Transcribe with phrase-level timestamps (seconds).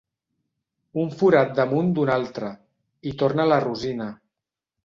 [1.01, 4.09] Un forat damunt d'una altra —hi torna la Rosina.